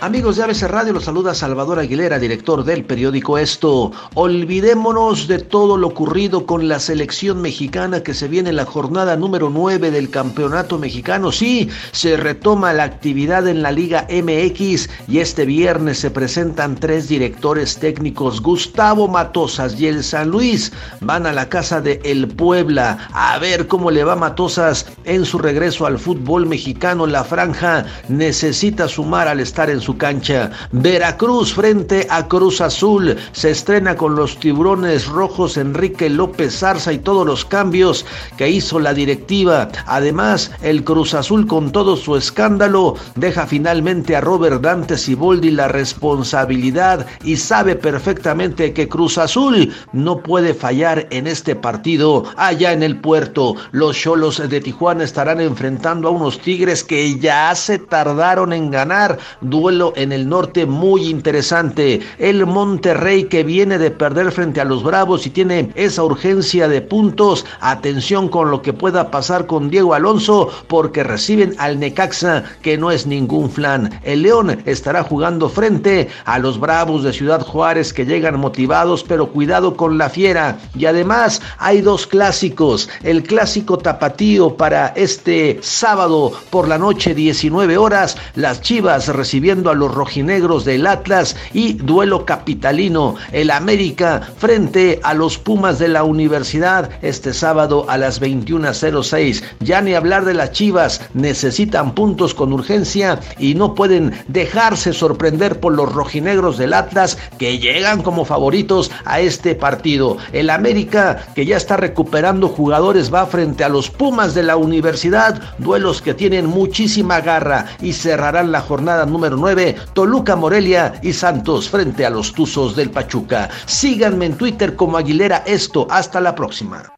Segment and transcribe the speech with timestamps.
[0.00, 3.90] Amigos de ABC Radio, los saluda Salvador Aguilera, director del periódico Esto.
[4.14, 9.16] Olvidémonos de todo lo ocurrido con la selección mexicana que se viene en la jornada
[9.16, 11.32] número 9 del Campeonato Mexicano.
[11.32, 17.08] Sí, se retoma la actividad en la Liga MX y este viernes se presentan tres
[17.08, 18.40] directores técnicos.
[18.40, 23.66] Gustavo Matosas y el San Luis van a la casa de El Puebla a ver
[23.66, 27.04] cómo le va Matosas en su regreso al fútbol mexicano.
[27.04, 30.50] La franja necesita sumar al estar en su cancha.
[30.72, 33.16] Veracruz frente a Cruz Azul.
[33.32, 38.04] Se estrena con los tiburones rojos Enrique López Zarza y todos los cambios
[38.36, 39.68] que hizo la directiva.
[39.86, 45.68] Además, el Cruz Azul con todo su escándalo deja finalmente a Robert Dante Siboldi la
[45.68, 52.82] responsabilidad y sabe perfectamente que Cruz Azul no puede fallar en este partido allá en
[52.82, 53.54] el puerto.
[53.70, 59.18] Los Cholos de Tijuana estarán enfrentando a unos Tigres que ya se tardaron en ganar.
[59.40, 62.00] Duelo en el norte muy interesante.
[62.18, 66.80] El Monterrey que viene de perder frente a los Bravos y tiene esa urgencia de
[66.80, 67.46] puntos.
[67.60, 72.90] Atención con lo que pueda pasar con Diego Alonso porque reciben al Necaxa que no
[72.90, 74.00] es ningún flan.
[74.02, 79.28] El León estará jugando frente a los Bravos de Ciudad Juárez que llegan motivados pero
[79.28, 80.58] cuidado con la fiera.
[80.76, 82.88] Y además hay dos clásicos.
[83.02, 88.16] El clásico tapatío para este sábado por la noche 19 horas.
[88.34, 95.14] Las Chivas recibiendo a los rojinegros del Atlas y duelo capitalino, el América frente a
[95.14, 99.42] los Pumas de la Universidad este sábado a las 21.06.
[99.60, 105.60] Ya ni hablar de las Chivas, necesitan puntos con urgencia y no pueden dejarse sorprender
[105.60, 110.18] por los rojinegros del Atlas que llegan como favoritos a este partido.
[110.32, 115.40] El América que ya está recuperando jugadores va frente a los Pumas de la Universidad,
[115.58, 121.68] duelos que tienen muchísima garra y cerrarán la jornada número 9 Toluca Morelia y Santos
[121.68, 123.50] frente a los Tuzos del Pachuca.
[123.66, 125.88] Síganme en Twitter como Aguilera Esto.
[125.90, 126.92] Hasta la próxima.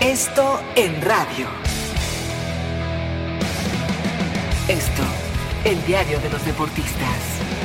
[0.00, 1.46] Esto en radio.
[4.68, 5.02] Esto,
[5.64, 7.61] el diario de los deportistas.